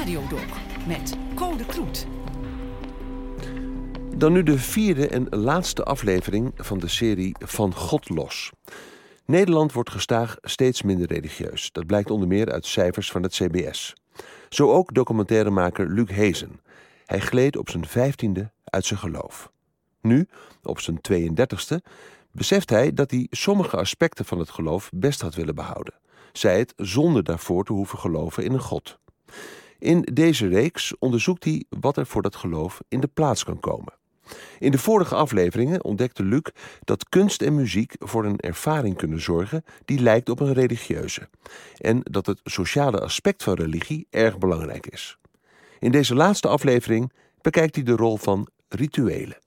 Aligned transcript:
Radiodoc 0.00 0.46
met 0.86 1.16
Code 1.34 1.66
Kloet. 1.66 2.06
Dan 4.16 4.32
nu 4.32 4.42
de 4.42 4.58
vierde 4.58 5.08
en 5.08 5.28
laatste 5.28 5.84
aflevering 5.84 6.52
van 6.56 6.78
de 6.78 6.88
serie 6.88 7.36
Van 7.38 7.74
God 7.74 8.08
los. 8.08 8.50
Nederland 9.24 9.72
wordt 9.72 9.90
gestaag 9.90 10.36
steeds 10.42 10.82
minder 10.82 11.06
religieus. 11.06 11.72
Dat 11.72 11.86
blijkt 11.86 12.10
onder 12.10 12.28
meer 12.28 12.52
uit 12.52 12.66
cijfers 12.66 13.10
van 13.10 13.22
het 13.22 13.32
CBS. 13.32 13.94
Zo 14.48 14.70
ook 14.72 14.94
documentairemaker 14.94 15.90
Luc 15.90 16.10
Hezen. 16.10 16.60
Hij 17.06 17.20
gleed 17.20 17.56
op 17.56 17.70
zijn 17.70 17.86
vijftiende 17.86 18.50
uit 18.64 18.84
zijn 18.84 19.00
geloof. 19.00 19.50
Nu, 20.00 20.28
op 20.62 20.80
zijn 20.80 21.00
32e, 21.12 21.76
beseft 22.32 22.70
hij 22.70 22.92
dat 22.92 23.10
hij 23.10 23.26
sommige 23.30 23.76
aspecten 23.76 24.24
van 24.24 24.38
het 24.38 24.50
geloof 24.50 24.90
best 24.94 25.20
had 25.20 25.34
willen 25.34 25.54
behouden. 25.54 25.94
Zij 26.32 26.58
het 26.58 26.72
zonder 26.76 27.24
daarvoor 27.24 27.64
te 27.64 27.72
hoeven 27.72 27.98
geloven 27.98 28.44
in 28.44 28.52
een 28.52 28.60
God. 28.60 28.98
In 29.80 30.08
deze 30.12 30.48
reeks 30.48 30.98
onderzoekt 30.98 31.44
hij 31.44 31.64
wat 31.68 31.96
er 31.96 32.06
voor 32.06 32.22
dat 32.22 32.36
geloof 32.36 32.80
in 32.88 33.00
de 33.00 33.06
plaats 33.06 33.44
kan 33.44 33.60
komen. 33.60 33.92
In 34.58 34.70
de 34.70 34.78
vorige 34.78 35.14
afleveringen 35.14 35.84
ontdekte 35.84 36.22
Luc 36.22 36.42
dat 36.84 37.08
kunst 37.08 37.42
en 37.42 37.54
muziek 37.54 37.94
voor 37.98 38.24
een 38.24 38.38
ervaring 38.38 38.96
kunnen 38.96 39.20
zorgen 39.20 39.64
die 39.84 40.00
lijkt 40.00 40.28
op 40.28 40.40
een 40.40 40.52
religieuze. 40.52 41.28
En 41.76 42.00
dat 42.02 42.26
het 42.26 42.40
sociale 42.44 43.00
aspect 43.00 43.42
van 43.42 43.54
religie 43.54 44.06
erg 44.10 44.38
belangrijk 44.38 44.86
is. 44.86 45.18
In 45.78 45.90
deze 45.90 46.14
laatste 46.14 46.48
aflevering 46.48 47.12
bekijkt 47.40 47.74
hij 47.74 47.84
de 47.84 47.96
rol 47.96 48.16
van 48.16 48.48
rituelen. 48.68 49.38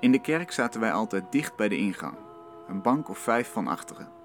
In 0.00 0.12
de 0.12 0.20
kerk 0.20 0.52
zaten 0.52 0.80
wij 0.80 0.92
altijd 0.92 1.32
dicht 1.32 1.56
bij 1.56 1.68
de 1.68 1.76
ingang, 1.76 2.16
een 2.68 2.82
bank 2.82 3.08
of 3.08 3.18
vijf 3.18 3.52
van 3.52 3.66
achteren. 3.66 4.15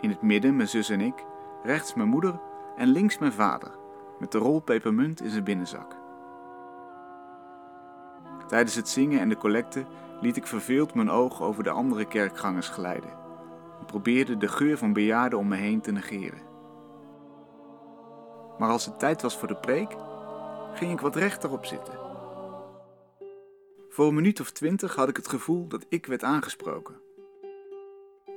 In 0.00 0.10
het 0.10 0.22
midden 0.22 0.56
mijn 0.56 0.68
zus 0.68 0.88
en 0.88 1.00
ik, 1.00 1.24
rechts 1.62 1.94
mijn 1.94 2.08
moeder 2.08 2.40
en 2.76 2.88
links 2.88 3.18
mijn 3.18 3.32
vader, 3.32 3.70
met 4.18 4.32
de 4.32 4.38
rol 4.38 4.60
pepermunt 4.60 5.20
in 5.20 5.30
zijn 5.30 5.44
binnenzak. 5.44 5.96
Tijdens 8.46 8.74
het 8.74 8.88
zingen 8.88 9.20
en 9.20 9.28
de 9.28 9.36
collecte 9.36 9.84
liet 10.20 10.36
ik 10.36 10.46
verveeld 10.46 10.94
mijn 10.94 11.10
oog 11.10 11.42
over 11.42 11.62
de 11.62 11.70
andere 11.70 12.04
kerkgangers 12.04 12.68
glijden 12.68 13.10
en 13.78 13.84
probeerde 13.86 14.36
de 14.36 14.48
geur 14.48 14.78
van 14.78 14.92
bejaarden 14.92 15.38
om 15.38 15.48
me 15.48 15.56
heen 15.56 15.80
te 15.80 15.92
negeren. 15.92 16.46
Maar 18.58 18.70
als 18.70 18.86
het 18.86 18.98
tijd 18.98 19.22
was 19.22 19.38
voor 19.38 19.48
de 19.48 19.56
preek, 19.56 19.96
ging 20.74 20.92
ik 20.92 21.00
wat 21.00 21.16
rechterop 21.16 21.64
zitten. 21.64 21.98
Voor 23.88 24.06
een 24.06 24.14
minuut 24.14 24.40
of 24.40 24.50
twintig 24.50 24.94
had 24.94 25.08
ik 25.08 25.16
het 25.16 25.28
gevoel 25.28 25.68
dat 25.68 25.86
ik 25.88 26.06
werd 26.06 26.24
aangesproken. 26.24 27.00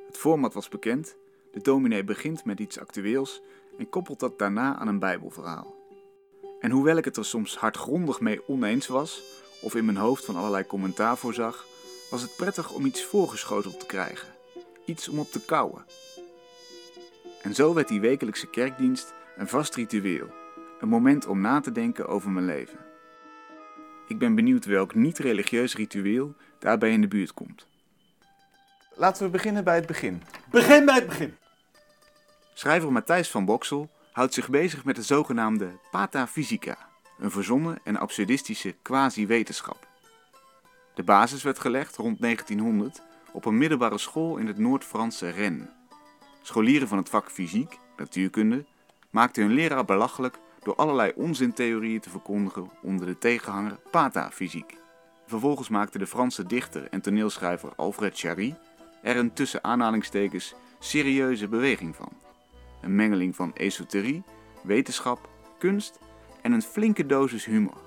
Het 0.05 0.17
format 0.17 0.53
was 0.53 0.69
bekend. 0.69 1.17
De 1.51 1.61
dominee 1.61 2.03
begint 2.03 2.45
met 2.45 2.59
iets 2.59 2.79
actueels 2.79 3.41
en 3.77 3.89
koppelt 3.89 4.19
dat 4.19 4.39
daarna 4.39 4.75
aan 4.75 4.87
een 4.87 4.99
Bijbelverhaal. 4.99 5.75
En 6.59 6.71
hoewel 6.71 6.97
ik 6.97 7.05
het 7.05 7.17
er 7.17 7.25
soms 7.25 7.57
hardgrondig 7.57 8.19
mee 8.19 8.47
oneens 8.47 8.87
was, 8.87 9.23
of 9.61 9.75
in 9.75 9.85
mijn 9.85 9.97
hoofd 9.97 10.25
van 10.25 10.35
allerlei 10.35 10.65
commentaar 10.65 11.17
voorzag, 11.17 11.65
was 12.09 12.21
het 12.21 12.35
prettig 12.35 12.71
om 12.71 12.85
iets 12.85 13.03
voorgeschoteld 13.03 13.79
te 13.79 13.85
krijgen. 13.85 14.27
Iets 14.85 15.09
om 15.09 15.19
op 15.19 15.31
te 15.31 15.45
kouwen. 15.45 15.85
En 17.41 17.55
zo 17.55 17.73
werd 17.73 17.87
die 17.87 18.01
wekelijkse 18.01 18.49
kerkdienst 18.49 19.13
een 19.37 19.47
vast 19.47 19.75
ritueel. 19.75 20.27
Een 20.79 20.87
moment 20.87 21.27
om 21.27 21.41
na 21.41 21.59
te 21.59 21.71
denken 21.71 22.07
over 22.07 22.29
mijn 22.31 22.45
leven. 22.45 22.79
Ik 24.07 24.17
ben 24.17 24.35
benieuwd 24.35 24.65
welk 24.65 24.95
niet-religieus 24.95 25.75
ritueel 25.75 26.35
daarbij 26.59 26.91
in 26.91 27.01
de 27.01 27.07
buurt 27.07 27.33
komt. 27.33 27.67
Laten 28.95 29.23
we 29.23 29.29
beginnen 29.29 29.63
bij 29.63 29.75
het 29.75 29.87
begin. 29.87 30.21
Begin 30.51 30.85
bij 30.85 30.95
het 30.95 31.07
begin. 31.07 31.35
Schrijver 32.53 32.91
Matthijs 32.91 33.29
van 33.29 33.45
Boksel 33.45 33.89
houdt 34.11 34.33
zich 34.33 34.49
bezig 34.49 34.85
met 34.85 34.95
de 34.95 35.01
zogenaamde 35.01 35.79
pataphysica, 35.91 36.77
een 37.19 37.31
verzonnen 37.31 37.79
en 37.83 37.97
absurdistische 37.97 38.75
quasi-wetenschap. 38.81 39.87
De 40.93 41.03
basis 41.03 41.43
werd 41.43 41.59
gelegd 41.59 41.95
rond 41.95 42.21
1900 42.21 43.01
op 43.31 43.45
een 43.45 43.57
middelbare 43.57 43.97
school 43.97 44.37
in 44.37 44.47
het 44.47 44.57
Noord-Franse 44.57 45.29
Rennes. 45.29 45.67
Scholieren 46.41 46.87
van 46.87 46.97
het 46.97 47.09
vak 47.09 47.31
fysiek, 47.31 47.79
natuurkunde, 47.97 48.65
maakten 49.09 49.43
hun 49.43 49.53
leraar 49.53 49.85
belachelijk 49.85 50.39
door 50.63 50.75
allerlei 50.75 51.11
onzintheorieën 51.15 51.99
te 51.99 52.09
verkondigen 52.09 52.69
onder 52.81 53.05
de 53.05 53.17
tegenhanger 53.17 53.77
patafysiek. 53.91 54.77
Vervolgens 55.27 55.69
maakte 55.69 55.97
de 55.97 56.07
Franse 56.07 56.45
dichter 56.45 56.87
en 56.89 57.01
toneelschrijver 57.01 57.73
Alfred 57.75 58.19
Jarry 58.19 58.57
er 59.01 59.17
een 59.17 59.33
tussen 59.33 59.63
aanhalingstekens 59.63 60.55
serieuze 60.79 61.47
beweging 61.47 61.95
van. 61.95 62.09
Een 62.81 62.95
mengeling 62.95 63.35
van 63.35 63.55
esoterie, 63.55 64.23
wetenschap, 64.63 65.29
kunst 65.57 65.99
en 66.41 66.51
een 66.51 66.61
flinke 66.61 67.05
dosis 67.05 67.45
humor. 67.45 67.77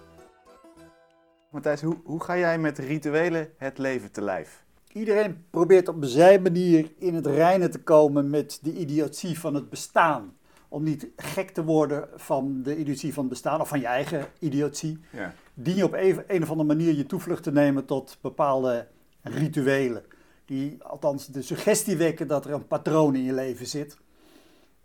Matthijs, 1.50 1.82
hoe, 1.82 1.96
hoe 2.04 2.22
ga 2.22 2.38
jij 2.38 2.58
met 2.58 2.78
rituelen 2.78 3.50
het 3.56 3.78
leven 3.78 4.12
te 4.12 4.22
lijf? 4.22 4.64
Iedereen 4.92 5.44
probeert 5.50 5.88
op 5.88 5.96
zijn 6.00 6.42
manier 6.42 6.92
in 6.98 7.14
het 7.14 7.26
reinen 7.26 7.70
te 7.70 7.82
komen 7.82 8.30
met 8.30 8.58
de 8.62 8.72
idiotie 8.72 9.38
van 9.38 9.54
het 9.54 9.70
bestaan. 9.70 10.36
Om 10.68 10.82
niet 10.82 11.08
gek 11.16 11.50
te 11.50 11.64
worden 11.64 12.08
van 12.16 12.62
de 12.62 12.76
idiotie 12.76 13.12
van 13.12 13.22
het 13.22 13.32
bestaan 13.32 13.60
of 13.60 13.68
van 13.68 13.80
je 13.80 13.86
eigen 13.86 14.26
idiotie. 14.38 14.98
Ja. 15.10 15.34
Dien 15.54 15.76
je 15.76 15.84
op 15.84 15.92
een, 15.92 16.22
een 16.26 16.42
of 16.42 16.50
andere 16.50 16.68
manier 16.68 16.94
je 16.94 17.06
toevlucht 17.06 17.42
te 17.42 17.52
nemen 17.52 17.84
tot 17.84 18.18
bepaalde 18.20 18.86
rituelen. 19.22 20.04
Die 20.44 20.82
althans 20.82 21.26
de 21.26 21.42
suggestie 21.42 21.96
wekken 21.96 22.26
dat 22.26 22.44
er 22.44 22.52
een 22.52 22.66
patroon 22.66 23.14
in 23.14 23.22
je 23.22 23.32
leven 23.32 23.66
zit. 23.66 23.96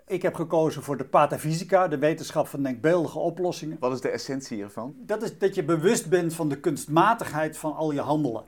Ik 0.08 0.22
heb 0.22 0.36
gekozen 0.36 0.84
voor 0.84 0.98
de 0.98 1.06
patafysica, 1.06 1.88
de 1.88 1.98
wetenschap 1.98 2.48
van 2.48 2.64
denkbeeldige 2.64 3.20
oplossingen. 3.20 3.78
Wat 3.80 3.92
is 3.92 4.02
de 4.02 4.10
essentie 4.10 4.58
hiervan? 4.58 4.96
Dat 4.98 5.22
is 5.24 5.38
dat 5.38 5.56
je 5.56 5.64
bewust 5.64 6.10
bent 6.10 6.34
van 6.34 6.50
de 6.50 6.60
kunstmatigheid 6.60 7.58
van 7.58 7.76
al 7.76 7.92
je 7.92 8.02
handelen. 8.02 8.44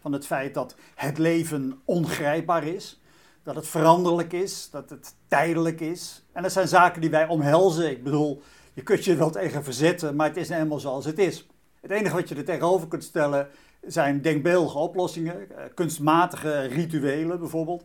Van 0.00 0.12
het 0.12 0.26
feit 0.26 0.54
dat 0.54 0.74
het 0.94 1.18
leven 1.18 1.80
ongrijpbaar 1.84 2.64
is, 2.64 3.00
dat 3.42 3.54
het 3.54 3.68
veranderlijk 3.68 4.32
is, 4.32 4.68
dat 4.70 4.90
het 4.90 5.14
tijdelijk 5.28 5.80
is. 5.80 6.24
En 6.32 6.42
dat 6.42 6.52
zijn 6.52 6.68
zaken 6.68 7.00
die 7.00 7.10
wij 7.10 7.28
omhelzen. 7.28 7.90
Ik 7.90 8.02
bedoel, 8.02 8.42
je 8.72 8.82
kunt 8.82 9.04
je 9.04 9.12
er 9.12 9.18
wel 9.18 9.30
tegen 9.30 9.64
verzetten, 9.64 10.16
maar 10.16 10.28
het 10.28 10.36
is 10.36 10.48
eenmaal 10.48 10.80
zoals 10.80 11.04
het 11.04 11.18
is. 11.18 11.46
Het 11.80 11.90
enige 11.90 12.14
wat 12.14 12.28
je 12.28 12.34
er 12.34 12.44
tegenover 12.44 12.88
kunt 12.88 13.04
stellen 13.04 13.48
zijn 13.86 14.22
denkbeeldige 14.22 14.78
oplossingen, 14.78 15.50
eh, 15.56 15.64
kunstmatige 15.74 16.60
rituelen 16.60 17.38
bijvoorbeeld. 17.38 17.84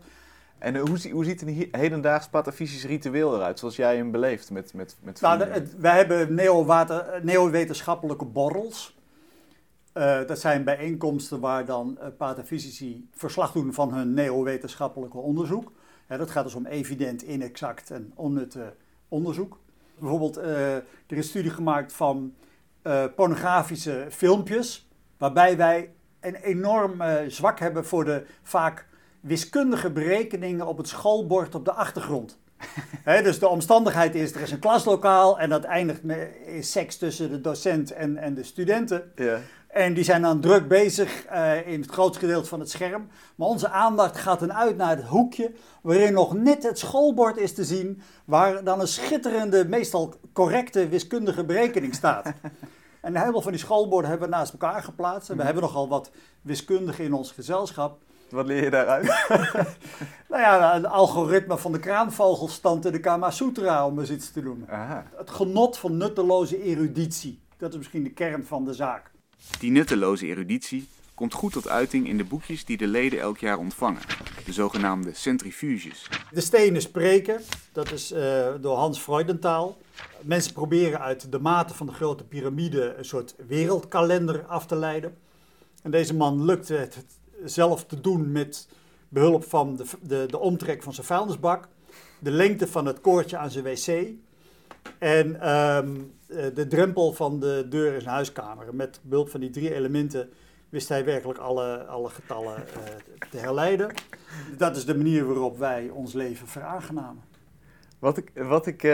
En 0.57 0.77
hoe, 0.77 0.97
zie- 0.97 1.11
hoe 1.11 1.23
ziet 1.25 1.41
een 1.41 1.55
he- 1.55 1.79
hedendaags 1.79 2.27
patafysisch 2.29 2.85
ritueel 2.85 3.35
eruit, 3.35 3.59
zoals 3.59 3.75
jij 3.75 3.95
hem 3.95 4.11
beleeft 4.11 4.51
met, 4.51 4.73
met, 4.73 4.95
met 5.03 5.21
Nou, 5.21 5.43
het- 5.43 5.75
wij 5.77 5.95
hebben 5.97 6.33
neo-water- 6.33 7.19
neo-wetenschappelijke 7.23 8.25
borrels. 8.25 8.99
Eh, 9.93 10.19
dat 10.27 10.39
zijn 10.39 10.63
bijeenkomsten 10.63 11.39
waar 11.39 11.65
dan 11.65 11.97
eh 11.99 12.07
patafysici 12.17 13.07
verslag 13.13 13.51
doen 13.51 13.73
van 13.73 13.93
hun 13.93 14.13
neo-wetenschappelijke 14.13 15.17
onderzoek. 15.17 15.71
Hè, 16.07 16.17
dat 16.17 16.31
gaat 16.31 16.43
dus 16.43 16.55
om 16.55 16.65
evident, 16.65 17.21
inexact 17.21 17.91
en 17.91 18.11
onnut 18.15 18.55
eh, 18.55 18.63
onderzoek. 19.07 19.59
Bijvoorbeeld, 19.99 20.37
eh, 20.37 20.75
er 20.75 20.83
is 21.07 21.17
een 21.17 21.23
studie 21.23 21.51
gemaakt 21.51 21.93
van 21.93 22.33
eh, 22.81 23.03
pornografische 23.15 24.05
filmpjes, 24.09 24.89
waarbij 25.21 25.57
wij 25.57 25.89
een 26.19 26.35
enorm 26.35 27.01
eh, 27.01 27.15
zwak 27.27 27.59
hebben 27.59 27.85
voor 27.85 28.05
de 28.05 28.25
vaak 28.43 28.85
wiskundige 29.19 29.89
berekeningen 29.89 30.67
op 30.67 30.77
het 30.77 30.87
schoolbord 30.87 31.55
op 31.55 31.65
de 31.65 31.71
achtergrond. 31.71 32.39
Dus 33.23 33.39
de 33.39 33.47
omstandigheid 33.47 34.15
is, 34.15 34.33
er 34.33 34.41
is 34.41 34.51
een 34.51 34.59
klaslokaal 34.59 35.39
en 35.39 35.49
dat 35.49 35.63
eindigt 35.63 36.03
met 36.03 36.29
seks 36.59 36.97
tussen 36.97 37.29
de 37.29 37.41
docent 37.41 37.91
en, 37.91 38.17
en 38.17 38.33
de 38.33 38.43
studenten. 38.43 39.11
ja. 39.15 39.39
En 39.67 39.93
die 39.93 40.03
zijn 40.03 40.21
dan 40.21 40.41
druk 40.41 40.67
bezig 40.67 41.25
eh, 41.25 41.67
in 41.67 41.81
het 41.81 41.91
grootste 41.91 42.19
gedeelte 42.19 42.49
van 42.49 42.59
het 42.59 42.69
scherm. 42.69 43.07
Maar 43.35 43.47
onze 43.47 43.69
aandacht 43.69 44.17
gaat 44.17 44.39
dan 44.39 44.53
uit 44.53 44.77
naar 44.77 44.95
het 44.95 45.05
hoekje 45.05 45.51
waarin 45.81 46.13
nog 46.13 46.33
net 46.33 46.63
het 46.63 46.79
schoolbord 46.79 47.37
is 47.37 47.53
te 47.53 47.63
zien, 47.63 48.01
waar 48.25 48.63
dan 48.63 48.79
een 48.79 48.87
schitterende, 48.87 49.67
meestal 49.67 50.13
correcte 50.33 50.87
wiskundige 50.87 51.43
berekening 51.43 51.95
staat. 51.95 52.33
En 53.01 53.15
helemaal 53.15 53.41
van 53.41 53.51
die 53.51 53.61
schoolborden 53.61 54.09
hebben 54.09 54.29
we 54.29 54.35
naast 54.35 54.51
elkaar 54.51 54.83
geplaatst. 54.83 55.29
En 55.29 55.37
we 55.37 55.43
hebben 55.43 55.63
nogal 55.63 55.87
wat 55.87 56.11
wiskundigen 56.41 57.03
in 57.03 57.13
ons 57.13 57.31
gezelschap. 57.31 57.99
Wat 58.29 58.45
leer 58.45 58.63
je 58.63 58.69
daaruit? 58.69 59.25
Nou 60.29 60.43
ja, 60.43 60.75
een 60.75 60.85
algoritme 60.85 61.57
van 61.57 61.71
de 61.71 61.79
kraanvogelstand 61.79 62.85
in 62.85 62.91
de 62.91 62.99
Kama 62.99 63.31
Sutra, 63.31 63.85
om 63.85 63.99
eens 63.99 64.11
iets 64.11 64.31
te 64.31 64.41
noemen. 64.41 64.69
Aha. 64.69 65.05
Het 65.15 65.29
genot 65.29 65.77
van 65.77 65.97
nutteloze 65.97 66.61
eruditie. 66.61 67.39
Dat 67.57 67.71
is 67.71 67.77
misschien 67.77 68.03
de 68.03 68.11
kern 68.11 68.45
van 68.45 68.65
de 68.65 68.73
zaak. 68.73 69.11
Die 69.59 69.71
nutteloze 69.71 70.25
eruditie 70.25 70.87
komt 71.21 71.33
goed 71.33 71.51
tot 71.51 71.67
uiting 71.67 72.07
in 72.07 72.17
de 72.17 72.23
boekjes 72.23 72.65
die 72.65 72.77
de 72.77 72.87
leden 72.87 73.19
elk 73.19 73.37
jaar 73.37 73.57
ontvangen, 73.57 74.01
de 74.45 74.53
zogenaamde 74.53 75.13
centrifuges. 75.13 76.09
De 76.31 76.41
stenen 76.41 76.81
spreken, 76.81 77.41
dat 77.71 77.91
is 77.91 78.11
eh, 78.11 78.47
door 78.61 78.77
Hans 78.77 78.99
Freudenthal. 78.99 79.77
Mensen 80.21 80.53
proberen 80.53 80.99
uit 80.99 81.31
de 81.31 81.39
maten 81.39 81.75
van 81.75 81.85
de 81.85 81.93
grote 81.93 82.23
piramide 82.23 82.95
een 82.97 83.05
soort 83.05 83.35
wereldkalender 83.47 84.45
af 84.45 84.65
te 84.65 84.75
leiden. 84.75 85.17
En 85.83 85.91
deze 85.91 86.15
man 86.15 86.45
lukte 86.45 86.73
het 86.73 87.05
zelf 87.45 87.85
te 87.85 88.01
doen 88.01 88.31
met 88.31 88.67
behulp 89.09 89.43
van 89.43 89.75
de, 89.75 89.85
de, 90.01 90.25
de 90.27 90.39
omtrek 90.39 90.83
van 90.83 90.93
zijn 90.93 91.07
vuilnisbak. 91.07 91.67
de 92.19 92.31
lengte 92.31 92.67
van 92.67 92.85
het 92.85 93.01
koordje 93.01 93.37
aan 93.37 93.51
zijn 93.51 93.63
wc 93.63 94.09
en 94.99 95.41
ehm, 95.41 95.95
eh, 96.27 96.45
de 96.53 96.67
drempel 96.67 97.13
van 97.13 97.39
de 97.39 97.65
deur 97.69 97.93
in 97.93 98.01
zijn 98.01 98.13
huiskamer. 98.13 98.75
Met 98.75 98.99
behulp 99.03 99.29
van 99.29 99.39
die 99.39 99.49
drie 99.49 99.73
elementen 99.73 100.29
wist 100.71 100.89
hij 100.89 101.05
werkelijk 101.05 101.39
alle, 101.39 101.85
alle 101.85 102.09
getallen 102.09 102.55
uh, 102.57 103.29
te 103.29 103.37
herleiden. 103.37 103.93
Dat 104.57 104.75
is 104.75 104.85
de 104.85 104.95
manier 104.95 105.25
waarop 105.25 105.57
wij 105.57 105.89
ons 105.89 106.13
leven 106.13 106.47
veraangenamen. 106.47 107.23
Wat 107.99 108.17
ik, 108.17 108.31
wat 108.35 108.67
ik 108.67 108.83
uh, 108.83 108.91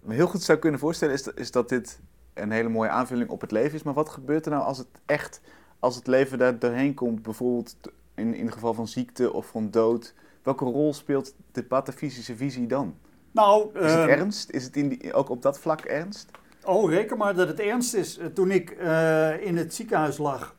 me 0.00 0.14
heel 0.14 0.26
goed 0.26 0.42
zou 0.42 0.58
kunnen 0.58 0.80
voorstellen 0.80 1.14
is, 1.14 1.26
is 1.26 1.50
dat 1.50 1.68
dit 1.68 2.00
een 2.34 2.50
hele 2.50 2.68
mooie 2.68 2.88
aanvulling 2.88 3.30
op 3.30 3.40
het 3.40 3.50
leven 3.50 3.74
is. 3.74 3.82
Maar 3.82 3.94
wat 3.94 4.08
gebeurt 4.08 4.44
er 4.44 4.50
nou 4.52 4.64
als 4.64 4.78
het 4.78 4.86
echt, 5.06 5.40
als 5.78 5.96
het 5.96 6.06
leven 6.06 6.38
daar 6.38 6.58
doorheen 6.58 6.94
komt, 6.94 7.22
bijvoorbeeld 7.22 7.76
in, 8.14 8.34
in 8.34 8.44
het 8.44 8.54
geval 8.54 8.74
van 8.74 8.88
ziekte 8.88 9.32
of 9.32 9.46
van 9.46 9.70
dood? 9.70 10.14
Welke 10.42 10.64
rol 10.64 10.94
speelt 10.94 11.34
de 11.52 11.64
patafysische 11.64 12.36
visie 12.36 12.66
dan? 12.66 12.96
Nou, 13.30 13.78
is 13.78 13.92
het 13.92 14.08
uh, 14.08 14.12
ernst? 14.12 14.50
Is 14.50 14.64
het 14.64 14.76
in 14.76 14.88
die, 14.88 15.12
ook 15.12 15.28
op 15.28 15.42
dat 15.42 15.58
vlak 15.58 15.80
ernst? 15.80 16.30
Oh, 16.64 16.90
reken 16.90 17.18
maar 17.18 17.34
dat 17.34 17.48
het 17.48 17.60
ernst 17.60 17.94
is. 17.94 18.20
Toen 18.34 18.50
ik 18.50 18.76
uh, 18.80 19.46
in 19.46 19.56
het 19.56 19.74
ziekenhuis 19.74 20.18
lag, 20.18 20.56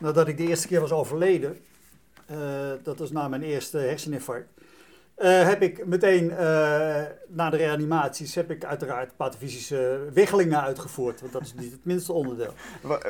nadat 0.00 0.28
ik 0.28 0.36
de 0.36 0.46
eerste 0.46 0.66
keer 0.66 0.80
was 0.80 0.92
overleden, 0.92 1.58
uh, 2.30 2.36
dat 2.82 2.98
was 2.98 3.10
na 3.10 3.28
mijn 3.28 3.42
eerste 3.42 3.78
herseninfarct, 3.78 4.48
uh, 5.18 5.48
heb 5.48 5.62
ik 5.62 5.86
meteen 5.86 6.24
uh, 6.24 6.38
na 7.28 7.50
de 7.50 7.56
reanimaties 7.56 8.34
heb 8.34 8.50
ik 8.50 8.64
uiteraard 8.64 9.16
patafysische 9.16 10.08
wiggelingen 10.12 10.62
uitgevoerd. 10.62 11.20
Want 11.20 11.32
dat 11.32 11.42
is 11.42 11.54
niet 11.54 11.72
het 11.72 11.84
minste 11.84 12.12
onderdeel. 12.12 12.52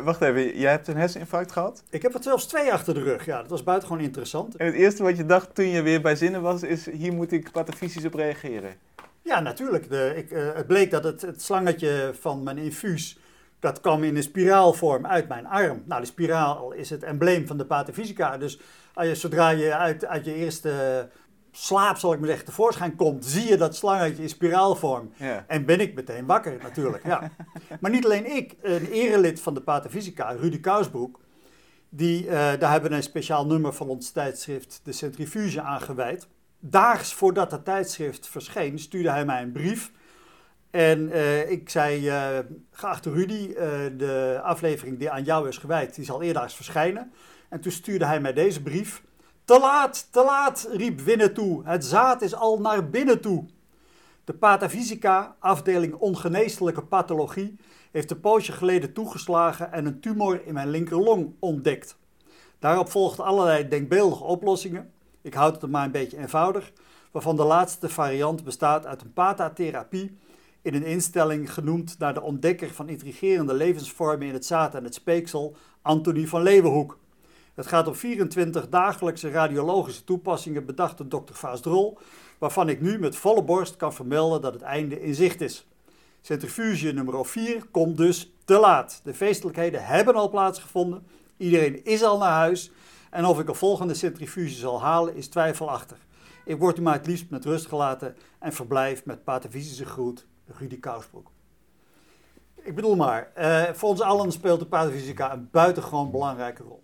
Wacht 0.03 0.21
even, 0.21 0.59
jij 0.59 0.71
hebt 0.71 0.89
een 0.89 0.97
herseninfarct 0.97 1.53
gehad? 1.53 1.83
Ik 1.91 2.03
heb 2.03 2.15
er 2.15 2.23
zelfs 2.23 2.47
twee 2.47 2.73
achter 2.73 2.95
de 2.95 3.03
rug. 3.03 3.25
Ja, 3.25 3.41
dat 3.41 3.51
was 3.51 3.63
buitengewoon 3.63 4.03
interessant. 4.03 4.57
En 4.57 4.67
het 4.67 4.75
eerste 4.75 5.03
wat 5.03 5.17
je 5.17 5.27
dacht 5.27 5.55
toen 5.55 5.69
je 5.69 5.83
weer 5.83 6.01
bij 6.01 6.17
zinnen 6.17 6.43
was, 6.43 6.63
is 6.63 6.91
hier 6.91 7.13
moet 7.13 7.33
ik 7.33 7.51
patafysisch 7.51 8.05
op 8.05 8.15
reageren. 8.15 8.75
Ja, 9.23 9.41
natuurlijk. 9.41 9.89
De, 9.89 10.13
ik, 10.17 10.31
het 10.55 10.67
bleek 10.67 10.91
dat 10.91 11.05
het, 11.05 11.23
het 11.23 11.43
slangetje 11.43 12.13
van 12.21 12.43
mijn 12.43 12.59
infuus, 12.59 13.19
dat 13.61 13.81
kwam 13.81 14.05
in 14.05 14.17
een 14.17 14.23
spiraalvorm 14.23 15.07
uit 15.07 15.29
mijn 15.29 15.47
arm. 15.47 15.83
Nou, 15.85 16.01
de 16.01 16.07
spiraal 16.07 16.73
is 16.73 16.91
het 16.91 17.03
embleem 17.03 17.47
van 17.47 17.59
de 17.59 17.65
patafysica. 17.65 18.39
Dus 18.39 18.61
als 18.95 19.07
je, 19.07 19.15
zodra 19.15 19.49
je 19.49 19.75
uit, 19.75 20.07
uit 20.07 20.25
je 20.25 20.35
eerste 20.35 21.09
slaap, 21.53 21.97
zal 21.97 22.13
ik 22.13 22.19
maar 22.19 22.29
zeggen, 22.29 22.47
tevoorschijn 22.47 22.97
komt, 22.97 23.25
zie 23.25 23.49
je 23.49 23.57
dat 23.57 23.77
slangetje 23.77 24.23
in 24.23 24.29
spiraalvorm. 24.29 25.13
Ja. 25.17 25.45
En 25.47 25.65
ben 25.65 25.81
ik 25.81 25.95
meteen 25.95 26.27
wakker 26.27 26.59
natuurlijk. 26.63 27.07
Ja. 27.07 27.31
maar 27.81 27.91
niet 27.91 28.05
alleen 28.05 28.37
ik, 28.37 28.55
een 28.63 28.87
erelid 28.87 29.41
van 29.41 29.55
de 29.55 29.61
Patafysica, 29.61 30.31
Rudy 30.31 30.61
Kousbroek, 30.61 31.21
die, 31.89 32.25
uh, 32.25 32.31
daar 32.31 32.71
hebben 32.71 32.91
we 32.91 32.97
een 32.97 33.03
speciaal 33.03 33.47
nummer 33.47 33.73
van 33.73 33.89
ons 33.89 34.11
tijdschrift 34.11 34.81
De 34.85 34.93
Centrifuge 34.93 35.61
aan 35.61 35.81
gewijd. 35.81 36.29
Daags 36.59 37.15
voordat 37.15 37.51
dat 37.51 37.65
tijdschrift 37.65 38.29
verscheen, 38.29 38.79
stuurde 38.79 39.11
hij 39.11 39.25
mij 39.25 39.43
een 39.43 39.53
brief. 39.53 39.93
En 40.71 41.01
uh, 41.01 41.51
ik 41.51 41.69
zei, 41.69 42.07
uh, 42.07 42.39
geachte 42.71 43.11
Rudy, 43.11 43.55
de 43.97 44.41
aflevering 44.43 44.99
die 44.99 45.11
aan 45.11 45.25
jou 45.25 45.49
is 45.49 45.59
gewijd, 45.59 45.95
die 45.95 46.05
zal 46.05 46.23
eerdaags 46.23 46.55
verschijnen. 46.55 47.13
En 47.49 47.61
toen 47.61 47.73
stuurde 47.73 48.05
hij 48.05 48.21
mij 48.21 48.33
deze 48.33 48.63
brief. 48.63 49.03
Te 49.45 49.59
laat, 49.59 50.09
te 50.13 50.25
laat, 50.25 50.69
riep 50.73 51.01
Winnetou. 51.01 51.65
Het 51.65 51.85
zaad 51.85 52.23
is 52.23 52.35
al 52.35 52.61
naar 52.61 52.91
binnen 52.91 53.21
toe. 53.21 53.45
De 54.25 54.35
Patafysica, 54.35 55.37
afdeling 55.39 55.95
ongeneeslijke 55.95 56.83
pathologie, 56.83 57.57
heeft 57.91 58.11
een 58.11 58.21
poosje 58.21 58.53
geleden 58.53 58.93
toegeslagen 58.93 59.73
en 59.73 59.87
een 59.87 60.01
tumor 60.01 60.47
in 60.47 60.55
mijn 60.55 60.71
linkerlong 60.71 61.35
ontdekt. 61.39 61.97
Daarop 62.59 62.91
volgden 62.91 63.25
allerlei 63.25 63.69
denkbeeldige 63.69 64.25
oplossingen. 64.25 64.93
Ik 65.23 65.35
houd 65.35 65.63
het 65.63 65.71
maar 65.71 65.85
een 65.85 65.91
beetje 65.91 66.19
eenvoudig, 66.19 66.73
waarvan 67.11 67.37
de 67.37 67.45
laatste 67.45 67.89
variant 67.89 68.45
bestaat 68.45 68.87
uit 68.87 69.03
een 69.03 69.13
pathatherapie 69.13 70.19
in 70.63 70.75
een 70.75 70.85
instelling 70.85 71.55
genoemd 71.55 71.99
naar 71.99 72.15
de 72.15 72.23
ontdekker 72.23 72.71
van 72.71 72.89
intrigerende 72.89 73.55
levensvormen 73.55 74.27
in 74.27 74.33
het 74.33 74.47
zaad 74.47 74.75
en 74.75 74.85
het 74.85 74.95
speeksel, 74.95 75.57
Antonie 75.83 76.29
van 76.29 76.43
Leeuwenhoek. 76.43 76.99
Het 77.55 77.67
gaat 77.67 77.87
om 77.87 77.95
24 77.95 78.69
dagelijkse 78.69 79.31
radiologische 79.31 80.05
toepassingen 80.05 80.67
bedacht 80.67 80.99
door 80.99 81.09
dokter 81.09 81.35
Vaas 81.35 81.61
Drol, 81.61 81.99
waarvan 82.39 82.69
ik 82.69 82.81
nu 82.81 82.99
met 82.99 83.17
volle 83.17 83.43
borst 83.43 83.77
kan 83.77 83.93
vermelden 83.93 84.41
dat 84.41 84.53
het 84.53 84.63
einde 84.63 85.03
in 85.03 85.15
zicht 85.15 85.41
is. 85.41 85.67
Centrifuge 86.21 86.93
nummer 86.93 87.27
4 87.27 87.67
komt 87.71 87.97
dus 87.97 88.33
te 88.45 88.59
laat. 88.59 89.01
De 89.05 89.15
feestelijkheden 89.15 89.85
hebben 89.85 90.15
al 90.15 90.29
plaatsgevonden, 90.29 91.07
iedereen 91.37 91.85
is 91.85 92.03
al 92.03 92.19
naar 92.19 92.33
huis 92.33 92.71
en 93.11 93.25
of 93.25 93.41
ik 93.41 93.49
een 93.49 93.55
volgende 93.55 93.95
centrifuge 93.95 94.55
zal 94.55 94.83
halen 94.83 95.15
is 95.15 95.29
twijfelachtig. 95.29 95.99
Ik 96.45 96.59
word 96.59 96.79
u 96.79 96.83
maar 96.83 96.95
het 96.95 97.07
liefst 97.07 97.31
met 97.31 97.45
rust 97.45 97.67
gelaten 97.67 98.17
en 98.39 98.53
verblijf 98.53 99.05
met 99.05 99.25
patafysische 99.25 99.85
groet, 99.85 100.27
Rudy 100.59 100.81
Kousbroek. 100.81 101.31
Ik 102.63 102.75
bedoel 102.75 102.97
maar, 102.97 103.33
uh, 103.39 103.63
voor 103.63 103.89
ons 103.89 104.01
allen 104.01 104.33
speelt 104.33 104.61
de 104.61 104.67
patafysica 104.67 105.33
een 105.33 105.49
buitengewoon 105.51 106.11
belangrijke 106.11 106.63
rol. 106.63 106.83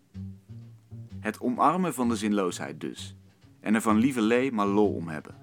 Het 1.21 1.41
omarmen 1.41 1.95
van 1.95 2.09
de 2.09 2.17
zinloosheid 2.17 2.81
dus. 2.81 3.17
En 3.61 3.75
er 3.75 3.81
van 3.81 3.99
lieverlee 3.99 4.53
maar 4.53 4.67
lol 4.67 4.95
om 4.95 5.09
hebben. 5.09 5.35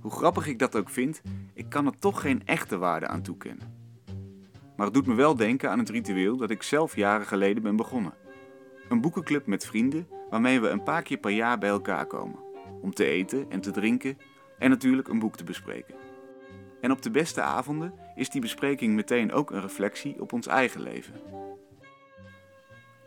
Hoe 0.00 0.10
grappig 0.10 0.46
ik 0.46 0.58
dat 0.58 0.76
ook 0.76 0.90
vind, 0.90 1.22
ik 1.54 1.68
kan 1.68 1.86
er 1.86 1.98
toch 1.98 2.20
geen 2.20 2.42
echte 2.44 2.76
waarde 2.76 3.06
aan 3.06 3.22
toekennen. 3.22 3.74
Maar 4.76 4.86
het 4.86 4.94
doet 4.94 5.06
me 5.06 5.14
wel 5.14 5.36
denken 5.36 5.70
aan 5.70 5.78
het 5.78 5.88
ritueel 5.88 6.36
dat 6.36 6.50
ik 6.50 6.62
zelf 6.62 6.96
jaren 6.96 7.26
geleden 7.26 7.62
ben 7.62 7.76
begonnen. 7.76 8.14
Een 8.88 9.00
boekenclub 9.00 9.46
met 9.46 9.66
vrienden 9.66 10.08
waarmee 10.30 10.60
we 10.60 10.68
een 10.68 10.82
paar 10.82 11.02
keer 11.02 11.18
per 11.18 11.30
jaar 11.30 11.58
bij 11.58 11.68
elkaar 11.68 12.06
komen. 12.06 12.38
Om 12.82 12.94
te 12.94 13.04
eten 13.04 13.50
en 13.50 13.60
te 13.60 13.70
drinken 13.70 14.18
en 14.58 14.70
natuurlijk 14.70 15.08
een 15.08 15.18
boek 15.18 15.36
te 15.36 15.44
bespreken. 15.44 15.94
En 16.86 16.92
op 16.92 17.02
de 17.02 17.10
beste 17.10 17.40
avonden 17.40 17.94
is 18.14 18.28
die 18.28 18.40
bespreking 18.40 18.94
meteen 18.94 19.32
ook 19.32 19.50
een 19.50 19.60
reflectie 19.60 20.20
op 20.20 20.32
ons 20.32 20.46
eigen 20.46 20.80
leven. 20.80 21.20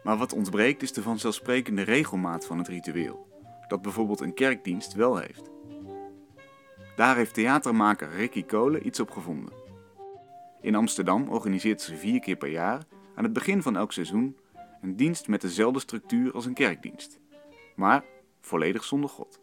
Maar 0.04 0.18
wat 0.18 0.34
ontbreekt 0.34 0.81
is 0.81 0.94
de 0.94 1.02
vanzelfsprekende 1.02 1.81
regelmaat 1.81 2.46
van 2.46 2.58
het 2.58 2.68
ritueel, 2.68 3.28
dat 3.68 3.81
bijvoorbeeld 3.81 4.20
een 4.20 4.34
kerkdienst 4.34 4.94
wel 4.94 5.18
heeft. 5.18 5.50
Daar 6.96 7.16
heeft 7.16 7.34
theatermaker 7.34 8.10
Ricky 8.10 8.44
Kolen 8.44 8.88
iets 8.88 9.00
op 9.00 9.12
gevonden. 9.12 9.54
In 10.62 10.76
Amsterdam 10.76 11.30
organiseert 11.30 11.81
ze 11.81 11.96
vier 11.96 12.20
keer 12.20 12.38
per 12.38 12.50
jaar, 12.50 12.84
aan 13.16 13.24
het 13.24 13.34
begin 13.34 13.62
van 13.62 13.78
elk 13.78 13.92
seizoen, 13.92 14.38
een 14.81 14.96
dienst 14.96 15.28
met 15.28 15.42
dezelfde 15.42 15.80
structuur 15.80 16.34
als 16.34 16.46
een 16.46 16.54
kerkdienst, 16.54 17.20
maar 17.76 18.04
volledig 18.42 18.84
zonder 18.84 19.10
God. 19.10 19.40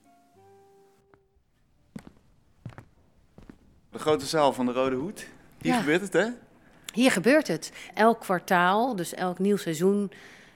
De 3.97 4.03
grote 4.03 4.27
zaal 4.27 4.53
van 4.53 4.67
de 4.67 4.73
Rode 4.73 4.97
Hoed, 4.97 5.27
hier 5.61 5.73
Ja. 5.73 5.79
gebeurt 5.79 6.01
het 6.01 6.13
hè? 6.13 6.27
Hier 6.93 7.11
gebeurt 7.11 7.49
het. 7.49 7.73
Elk 7.95 8.21
kwartaal, 8.21 8.97
dus 8.97 9.15
elk 9.15 9.39
nieuw 9.39 9.57
seizoen, 9.57 10.11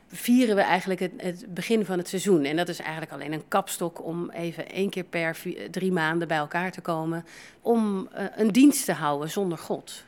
vieren 0.09 0.57
we 0.57 0.63
eigenlijk 0.63 1.01
het, 1.01 1.13
het 1.17 1.55
begin 1.55 1.85
van 1.85 1.99
het 1.99 2.09
seizoen. 2.09 2.45
En 2.45 2.57
dat 2.57 2.69
is 2.69 2.79
eigenlijk 2.81 3.13
alleen 3.13 3.33
een 3.33 3.49
kapstok 3.49 4.05
om 4.05 4.31
even 4.31 4.69
één 4.71 4.91
keer 4.91 5.05
per 5.05 5.37
drie 5.71 5.93
maanden 5.93 6.29
bij 6.29 6.37
elkaar 6.37 6.73
te 6.73 6.81
komen. 6.81 7.25
Om 7.61 8.09
eh, 8.13 8.25
een 8.37 8.53
dienst 8.53 8.85
te 8.85 8.93
houden 8.93 9.31
zonder 9.31 9.59
God. 9.59 10.05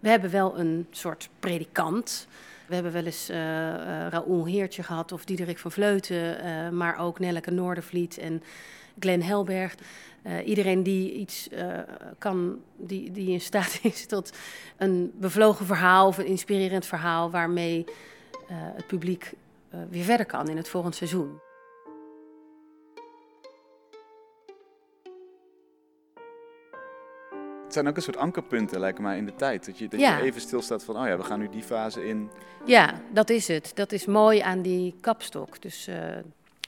We 0.00 0.08
hebben 0.08 0.30
wel 0.30 0.58
een 0.58 0.86
soort 0.90 1.28
predikant. 1.40 2.26
We 2.66 2.74
hebben 2.74 2.92
wel 2.92 3.04
eens 3.04 3.28
eh, 3.28 3.36
Raoul 4.08 4.46
Heertje 4.46 4.82
gehad 4.82 5.12
of 5.12 5.24
Diederik 5.24 5.58
van 5.58 5.72
Vleuten, 5.72 6.76
maar 6.76 6.98
ook 6.98 7.18
Nelleke 7.18 7.50
Noordervliet 7.50 8.18
en 8.18 8.42
Glenn 8.98 9.22
Helberg. 9.22 9.74
Eh, 10.24 10.46
iedereen 10.46 10.82
die 10.82 11.12
iets 11.12 11.48
eh, 11.48 11.78
kan, 12.18 12.60
die, 12.76 13.10
die 13.10 13.30
in 13.30 13.40
staat 13.40 13.78
is 13.82 14.06
tot 14.06 14.32
een 14.76 15.12
bevlogen 15.14 15.66
verhaal 15.66 16.06
of 16.06 16.18
een 16.18 16.26
inspirerend 16.26 16.86
verhaal 16.86 17.30
waarmee 17.30 17.84
eh, 18.48 18.56
het 18.56 18.86
publiek 18.86 19.32
weer 19.90 20.04
verder 20.04 20.26
kan 20.26 20.48
in 20.48 20.56
het 20.56 20.68
volgend 20.68 20.94
seizoen. 20.94 21.40
Het 27.64 27.72
zijn 27.72 27.88
ook 27.88 27.96
een 27.96 28.02
soort 28.02 28.16
ankerpunten, 28.16 28.80
lijkt 28.80 28.98
mij, 28.98 29.18
in 29.18 29.26
de 29.26 29.34
tijd. 29.34 29.66
Dat 29.66 29.78
je, 29.78 29.88
dat 29.88 30.00
Ja. 30.00 30.16
je 30.16 30.22
even 30.22 30.40
stilstaat 30.40 30.84
van, 30.84 30.96
oh 30.96 31.06
ja, 31.06 31.16
we 31.16 31.22
gaan 31.22 31.38
nu 31.38 31.48
die 31.48 31.62
fase 31.62 32.06
in. 32.06 32.30
Ja, 32.64 33.00
dat 33.12 33.30
is 33.30 33.48
het. 33.48 33.70
Dat 33.74 33.92
is 33.92 34.06
mooi 34.06 34.40
aan 34.40 34.62
die 34.62 34.94
kapstok. 35.00 35.62
Dus 35.62 35.88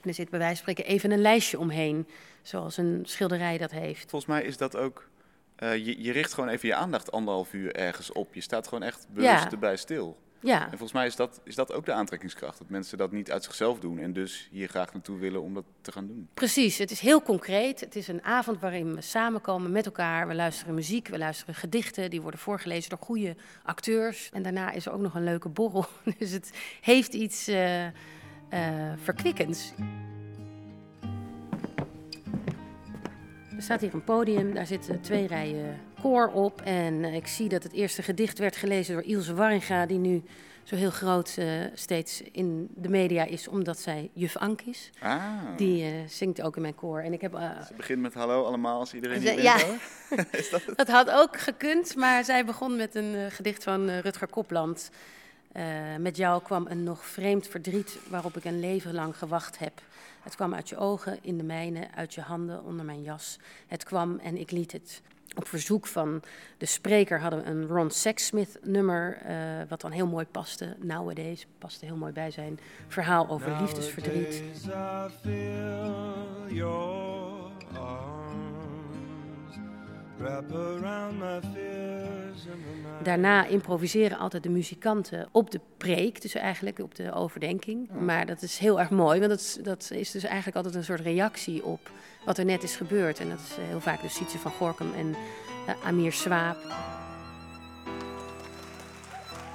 er 0.07 0.13
zit 0.13 0.29
bij 0.29 0.39
wijze 0.39 0.63
van 0.63 0.71
spreken 0.71 0.93
even 0.93 1.11
een 1.11 1.21
lijstje 1.21 1.59
omheen, 1.59 2.07
zoals 2.41 2.77
een 2.77 3.01
schilderij 3.03 3.57
dat 3.57 3.71
heeft. 3.71 4.09
Volgens 4.09 4.31
mij 4.31 4.43
is 4.43 4.57
dat 4.57 4.75
ook, 4.75 5.09
eh, 5.55 5.75
je, 5.85 6.03
je 6.03 6.11
richt 6.11 6.33
gewoon 6.33 6.49
even 6.49 6.67
je 6.67 6.75
aandacht 6.75 7.11
anderhalf 7.11 7.53
uur 7.53 7.75
ergens 7.75 8.11
op. 8.11 8.33
Je 8.33 8.41
staat 8.41 8.67
gewoon 8.67 8.83
echt 8.83 9.07
bewust 9.09 9.43
Ja. 9.43 9.51
erbij 9.51 9.75
stil. 9.77 10.17
Ja, 10.39 10.61
En 10.63 10.69
volgens 10.69 10.91
mij 10.91 11.05
is 11.05 11.15
dat, 11.15 11.41
is 11.43 11.55
dat 11.55 11.73
ook 11.73 11.85
de 11.85 11.91
aantrekkingskracht. 11.91 12.57
Dat 12.57 12.69
mensen 12.69 12.97
dat 12.97 13.11
niet 13.11 13.31
uit 13.31 13.43
zichzelf 13.43 13.79
doen 13.79 13.99
en 13.99 14.13
dus 14.13 14.47
hier 14.51 14.67
graag 14.67 14.93
naartoe 14.93 15.19
willen 15.19 15.41
om 15.41 15.53
dat 15.53 15.63
te 15.81 15.91
gaan 15.91 16.07
doen. 16.07 16.27
Precies, 16.33 16.77
het 16.77 16.91
is 16.91 16.99
heel 16.99 17.21
concreet. 17.21 17.79
Het 17.79 17.95
is 17.95 18.07
een 18.07 18.23
avond 18.23 18.59
waarin 18.59 18.95
we 18.95 19.01
samenkomen 19.01 19.71
met 19.71 19.85
elkaar. 19.85 20.27
We 20.27 20.35
luisteren 20.35 20.73
muziek, 20.73 21.07
we 21.07 21.17
luisteren 21.17 21.55
gedichten. 21.55 22.09
Die 22.09 22.21
worden 22.21 22.39
voorgelezen 22.39 22.89
door 22.89 22.99
goede 23.01 23.35
acteurs. 23.63 24.29
En 24.33 24.43
daarna 24.43 24.71
is 24.71 24.85
er 24.85 24.91
ook 24.91 25.01
nog 25.01 25.15
een 25.15 25.23
leuke 25.23 25.49
borrel. 25.49 25.85
Dus 26.19 26.31
het 26.31 26.51
heeft 26.81 27.13
iets 27.13 27.47
eh 27.47 27.85
eh, 28.49 28.91
verkwikkends. 28.95 29.73
Er 33.55 33.63
staat 33.63 33.81
hier 33.81 33.93
een 33.93 34.03
podium, 34.03 34.53
daar 34.53 34.67
zitten 34.67 35.01
twee 35.01 35.27
rijen 35.27 35.79
koor 36.01 36.27
op. 36.27 36.61
En 36.61 37.03
eh, 37.03 37.15
ik 37.15 37.27
zie 37.27 37.49
dat 37.49 37.63
het 37.63 37.73
eerste 37.73 38.01
gedicht 38.01 38.39
werd 38.39 38.55
gelezen 38.55 38.93
door 38.93 39.03
Ilse 39.03 39.33
Warringa, 39.33 39.85
die 39.85 39.97
nu 39.97 40.23
zo 40.63 40.75
heel 40.75 40.91
groot 40.91 41.35
uh, 41.39 41.47
steeds 41.73 42.21
in 42.21 42.67
de 42.75 42.89
media 42.89 43.23
is, 43.23 43.47
omdat 43.47 43.79
zij 43.79 44.09
juf 44.13 44.37
Ank 44.37 44.61
is. 44.61 44.89
Ah. 44.99 45.23
Die 45.57 45.83
uh, 45.83 45.89
zingt 46.07 46.41
ook 46.41 46.55
in 46.55 46.61
mijn 46.61 46.75
koor. 46.75 46.99
En 46.99 47.13
ik 47.13 47.21
heb, 47.21 47.33
uh, 47.33 47.61
Ze 47.67 47.73
begint 47.73 48.01
met 48.01 48.13
hallo 48.13 48.43
allemaal 48.43 48.79
als 48.79 48.93
iedereen 48.93 49.21
hier 49.21 49.41
ja. 49.41 49.55
bent. 50.09 50.33
is 50.41 50.49
dat, 50.49 50.65
het? 50.65 50.77
dat 50.77 50.87
had 50.87 51.09
ook 51.09 51.39
gekund, 51.39 51.95
maar 51.95 52.23
zij 52.23 52.45
begon 52.45 52.75
met 52.75 52.95
een 52.95 53.31
gedicht 53.31 53.63
van 53.63 53.89
Rutger 53.89 54.27
Kopland. 54.27 54.89
Met 55.99 56.17
jou 56.17 56.41
kwam 56.41 56.65
een 56.67 56.83
nog 56.83 57.05
vreemd 57.05 57.47
verdriet 57.47 57.99
waarop 58.09 58.37
ik 58.37 58.45
een 58.45 58.59
leven 58.59 58.93
lang 58.93 59.17
gewacht 59.17 59.59
heb. 59.59 59.81
Het 60.23 60.35
kwam 60.35 60.53
uit 60.53 60.69
je 60.69 60.77
ogen, 60.77 61.19
in 61.21 61.37
de 61.37 61.43
mijne, 61.43 61.87
uit 61.95 62.13
je 62.13 62.21
handen, 62.21 62.63
onder 62.63 62.85
mijn 62.85 63.01
jas. 63.01 63.39
Het 63.67 63.83
kwam 63.83 64.19
en 64.19 64.37
ik 64.37 64.51
liet 64.51 64.71
het. 64.71 65.01
Op 65.35 65.47
verzoek 65.47 65.87
van 65.87 66.21
de 66.57 66.65
spreker 66.65 67.19
hadden 67.19 67.43
we 67.43 67.49
een 67.49 67.67
Ron 67.67 67.91
Sexsmith 67.91 68.59
nummer, 68.63 69.21
uh, 69.29 69.35
wat 69.69 69.81
dan 69.81 69.91
heel 69.91 70.07
mooi 70.07 70.25
paste. 70.25 70.75
Nowadays 70.79 71.47
paste 71.57 71.85
heel 71.85 71.95
mooi 71.95 72.13
bij 72.13 72.31
zijn 72.31 72.59
verhaal 72.87 73.29
over 73.29 73.61
liefdesverdriet. 73.61 74.43
Daarna 83.03 83.45
improviseren 83.45 84.17
altijd 84.17 84.43
de 84.43 84.49
muzikanten 84.49 85.27
op 85.31 85.51
de 85.51 85.59
preek, 85.77 86.21
dus 86.21 86.33
eigenlijk 86.33 86.79
op 86.79 86.95
de 86.95 87.13
overdenking. 87.13 87.89
Maar 87.99 88.25
dat 88.25 88.41
is 88.41 88.57
heel 88.57 88.79
erg 88.79 88.89
mooi, 88.89 89.19
want 89.19 89.31
dat, 89.31 89.59
dat 89.63 89.91
is 89.93 90.11
dus 90.11 90.23
eigenlijk 90.23 90.55
altijd 90.55 90.75
een 90.75 90.83
soort 90.83 90.99
reactie 90.99 91.63
op 91.63 91.89
wat 92.25 92.37
er 92.37 92.45
net 92.45 92.63
is 92.63 92.75
gebeurd. 92.75 93.19
En 93.19 93.29
dat 93.29 93.39
is 93.39 93.55
heel 93.59 93.81
vaak 93.81 94.01
dus 94.01 94.15
Sietse 94.15 94.37
van 94.37 94.51
Gorkum 94.51 94.93
en 94.93 95.07
uh, 95.07 95.85
Amir 95.85 96.11
Swaap. 96.13 96.57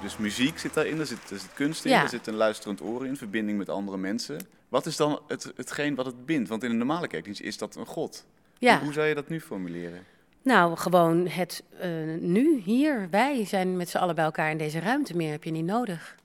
Dus 0.01 0.17
muziek 0.17 0.59
zit 0.59 0.73
daarin, 0.73 0.99
er 0.99 1.05
zit, 1.05 1.29
er 1.31 1.39
zit 1.39 1.53
kunst 1.53 1.85
in, 1.85 1.91
Ja. 1.91 2.03
er 2.03 2.09
zit 2.09 2.27
een 2.27 2.35
luisterend 2.35 2.81
oor 2.81 3.05
in, 3.05 3.17
verbinding 3.17 3.57
met 3.57 3.69
andere 3.69 3.97
mensen. 3.97 4.39
Wat 4.69 4.85
is 4.85 4.95
dan 4.95 5.19
het, 5.27 5.51
hetgeen 5.55 5.95
wat 5.95 6.05
het 6.05 6.25
bindt? 6.25 6.49
Want 6.49 6.63
in 6.63 6.69
een 6.69 6.77
normale 6.77 7.07
kerkdienst 7.07 7.41
is 7.41 7.57
dat 7.57 7.75
een 7.75 7.85
god. 7.85 8.25
Ja. 8.57 8.79
Hoe 8.79 8.93
zou 8.93 9.07
je 9.07 9.15
dat 9.15 9.29
nu 9.29 9.41
formuleren? 9.41 10.03
Nou, 10.43 10.77
gewoon 10.77 11.27
het 11.27 11.63
eh, 11.79 11.89
nu, 12.19 12.59
hier, 12.59 13.07
wij 13.09 13.45
zijn 13.45 13.77
met 13.77 13.89
z'n 13.89 13.97
allen 13.97 14.15
bij 14.15 14.23
elkaar 14.23 14.51
in 14.51 14.57
deze 14.57 14.79
ruimte. 14.79 15.15
Meer 15.15 15.31
heb 15.31 15.43
je 15.43 15.51
niet 15.51 15.65
nodig. 15.65 16.15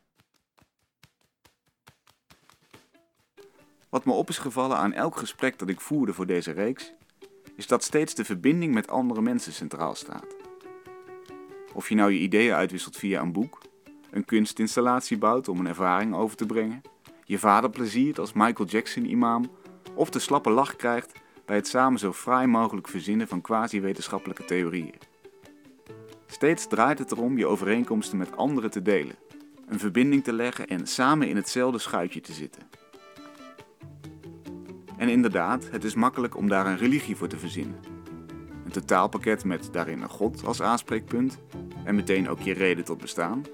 Wat 3.88 4.04
me 4.04 4.12
op 4.12 4.28
is 4.28 4.38
gevallen 4.38 4.76
aan 4.76 4.92
elk 4.92 5.16
gesprek 5.16 5.58
dat 5.58 5.68
ik 5.68 5.80
voerde 5.80 6.12
voor 6.12 6.26
deze 6.26 6.50
reeks, 6.52 6.92
is 7.56 7.66
dat 7.66 7.84
steeds 7.84 8.14
de 8.14 8.24
verbinding 8.24 8.74
met 8.74 8.88
andere 8.88 9.20
mensen 9.20 9.52
centraal 9.52 9.94
staat. 9.94 10.36
Of 11.72 11.88
je 11.88 11.94
nou 11.94 12.12
je 12.12 12.18
ideeën 12.18 12.54
uitwisselt 12.54 12.96
via 12.96 13.20
een 13.20 13.32
boek, 13.32 13.62
een 14.10 14.24
kunstinstallatie 14.24 15.18
bouwt 15.18 15.48
om 15.48 15.58
een 15.58 15.66
ervaring 15.66 16.14
over 16.14 16.36
te 16.36 16.46
brengen, 16.46 16.80
je 17.24 17.38
vader 17.38 17.70
pleziert 17.70 18.18
als 18.18 18.32
Michael 18.32 18.68
Jackson-imam, 18.68 19.50
of 19.94 20.10
de 20.10 20.18
slappe 20.18 20.50
lach 20.50 20.76
krijgt 20.76 21.12
bij 21.48 21.56
het 21.56 21.68
samen 21.68 21.98
zo 21.98 22.12
fraai 22.12 22.46
mogelijk 22.46 22.88
verzinnen 22.88 23.28
van 23.28 23.40
quasi-wetenschappelijke 23.40 24.44
theorieën. 24.44 24.98
Steeds 26.26 26.66
draait 26.66 26.98
het 26.98 27.12
erom 27.12 27.38
je 27.38 27.46
overeenkomsten 27.46 28.18
met 28.18 28.36
anderen 28.36 28.70
te 28.70 28.82
delen, 28.82 29.16
een 29.66 29.78
verbinding 29.78 30.24
te 30.24 30.32
leggen 30.32 30.66
en 30.66 30.86
samen 30.86 31.28
in 31.28 31.36
hetzelfde 31.36 31.78
schuitje 31.78 32.20
te 32.20 32.32
zitten. 32.32 32.62
En 34.96 35.08
inderdaad, 35.08 35.70
het 35.70 35.84
is 35.84 35.94
makkelijk 35.94 36.36
om 36.36 36.48
daar 36.48 36.66
een 36.66 36.78
religie 36.78 37.16
voor 37.16 37.28
te 37.28 37.38
verzinnen. 37.38 37.80
Een 38.64 38.72
totaalpakket 38.72 39.44
met 39.44 39.68
daarin 39.72 40.02
een 40.02 40.08
god 40.08 40.44
als 40.44 40.62
aanspreekpunt 40.62 41.38
en 41.84 41.94
meteen 41.94 42.28
ook 42.28 42.40
je 42.40 42.52
reden 42.52 42.84
tot 42.84 42.98
bestaan. 42.98 43.44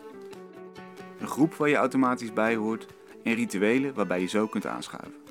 Een 1.19 1.29
groep 1.29 1.55
waar 1.55 1.69
je 1.69 1.77
automatisch 1.77 2.33
bij 2.33 2.57
hoort 2.57 2.87
en 3.23 3.35
rituelen 3.35 3.95
waarbij 3.95 4.21
je 4.21 4.27
zo 4.27 4.47
kunt 4.47 4.67
aanschuiven. 4.67 5.24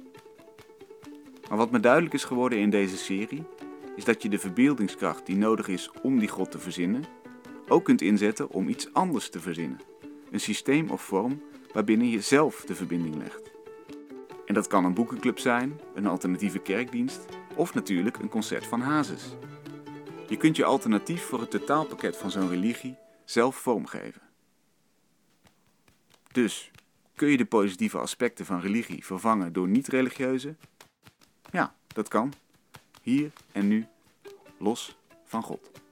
Maar 1.50 1.58
wat 1.58 1.72
me 1.72 1.80
duidelijk 1.80 2.14
is 2.14 2.24
geworden 2.24 2.60
in 2.60 2.70
deze 2.70 2.98
serie, 2.98 3.44
is 3.96 4.04
dat 4.04 4.22
je 4.22 4.30
de 4.30 4.40
verbeeldingskracht 4.40 5.26
die 5.26 5.36
nodig 5.36 5.68
is 5.68 5.92
om 6.02 6.20
die 6.20 6.28
god 6.28 6.52
te 6.52 6.60
verzinnen, 6.60 7.04
ook 7.68 7.86
kunt 7.86 8.02
inzetten 8.02 8.50
om 8.50 8.68
iets 8.68 8.94
anders 8.94 9.30
te 9.30 9.40
verzinnen. 9.40 9.80
Een 10.32 10.40
systeem 10.40 10.90
of 10.90 11.02
vorm 11.02 11.42
waarbinnen 11.74 12.10
je 12.10 12.22
zelf 12.22 12.64
de 12.66 12.76
verbinding 12.76 13.16
legt. 13.16 13.52
En 14.46 14.54
dat 14.54 14.68
kan 14.68 14.86
een 14.86 14.94
boekenclub 14.94 15.40
zijn, 15.40 15.80
een 15.94 16.08
alternatieve 16.08 16.60
kerkdienst 16.60 17.26
of 17.56 17.74
natuurlijk 17.74 18.18
een 18.18 18.30
concert 18.30 18.68
van 18.68 18.82
Hazes. 18.82 19.36
Je 20.28 20.38
kunt 20.38 20.56
je 20.56 20.66
alternatief 20.66 21.24
voor 21.24 21.40
het 21.40 21.52
totaalpakket 21.52 22.18
van 22.18 22.32
zo'n 22.32 22.50
religie 22.50 22.98
zelf 23.26 23.56
vormgeven. 23.56 24.22
Dus, 26.32 26.72
kun 27.16 27.28
je 27.28 27.38
de 27.38 27.46
positieve 27.46 27.98
aspecten 27.98 28.46
van 28.46 28.60
religie 28.60 29.06
vervangen 29.06 29.54
door 29.54 29.68
niet-religieuze? 29.68 30.56
Dat 31.94 32.08
kan. 32.08 32.34
Hier 33.02 33.32
en 33.52 33.68
nu, 33.68 33.86
los 34.58 34.96
van 35.26 35.44
God. 35.44 35.83